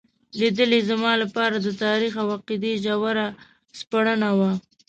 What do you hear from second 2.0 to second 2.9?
او عقیدې